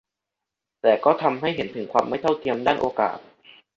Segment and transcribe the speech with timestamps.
[0.81, 3.17] แต่ก็ทำให้เห็นถึงความไม่เท่าเทียมด้านโอกาส